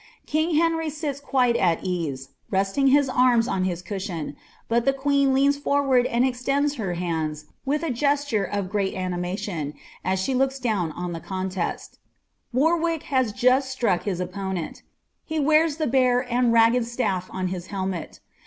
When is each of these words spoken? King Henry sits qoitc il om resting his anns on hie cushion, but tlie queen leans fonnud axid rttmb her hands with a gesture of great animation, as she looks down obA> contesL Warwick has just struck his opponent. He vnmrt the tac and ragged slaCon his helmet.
King 0.25 0.55
Henry 0.55 0.89
sits 0.89 1.21
qoitc 1.21 1.55
il 1.83 2.11
om 2.13 2.17
resting 2.49 2.87
his 2.87 3.07
anns 3.07 3.47
on 3.47 3.65
hie 3.65 3.75
cushion, 3.85 4.35
but 4.67 4.83
tlie 4.83 4.97
queen 4.97 5.31
leans 5.31 5.59
fonnud 5.59 6.11
axid 6.11 6.43
rttmb 6.43 6.77
her 6.77 6.93
hands 6.95 7.45
with 7.67 7.83
a 7.83 7.91
gesture 7.91 8.43
of 8.43 8.67
great 8.71 8.95
animation, 8.95 9.75
as 10.03 10.17
she 10.19 10.33
looks 10.33 10.57
down 10.57 10.91
obA> 10.93 11.19
contesL 11.23 11.99
Warwick 12.51 13.03
has 13.13 13.31
just 13.31 13.69
struck 13.69 14.01
his 14.05 14.19
opponent. 14.19 14.81
He 15.23 15.37
vnmrt 15.39 15.77
the 15.77 15.85
tac 15.85 16.25
and 16.33 16.51
ragged 16.51 16.81
slaCon 16.87 17.49
his 17.49 17.67
helmet. 17.67 18.21